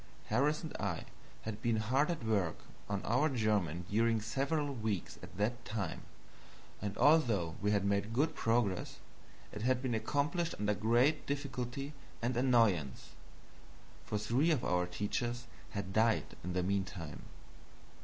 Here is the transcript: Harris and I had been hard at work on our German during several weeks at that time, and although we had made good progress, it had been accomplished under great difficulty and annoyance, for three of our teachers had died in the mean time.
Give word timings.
Harris 0.29 0.63
and 0.63 0.75
I 0.77 1.05
had 1.43 1.61
been 1.61 1.75
hard 1.77 2.09
at 2.09 2.25
work 2.25 2.57
on 2.89 3.03
our 3.05 3.29
German 3.29 3.85
during 3.87 4.19
several 4.19 4.73
weeks 4.73 5.19
at 5.21 5.37
that 5.37 5.63
time, 5.63 6.01
and 6.81 6.97
although 6.97 7.53
we 7.61 7.69
had 7.69 7.85
made 7.85 8.11
good 8.11 8.33
progress, 8.33 8.97
it 9.51 9.61
had 9.61 9.79
been 9.79 9.93
accomplished 9.93 10.55
under 10.59 10.73
great 10.73 11.27
difficulty 11.27 11.93
and 12.19 12.35
annoyance, 12.35 13.09
for 14.03 14.17
three 14.17 14.49
of 14.49 14.65
our 14.65 14.87
teachers 14.87 15.45
had 15.69 15.93
died 15.93 16.35
in 16.43 16.53
the 16.53 16.63
mean 16.63 16.83
time. 16.83 17.25